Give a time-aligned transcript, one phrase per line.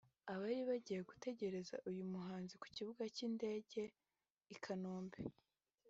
[0.31, 3.81] abari bagiye gutegereza uyu muhanzi ku kibuga cy’Indege
[4.53, 5.19] i Kanombe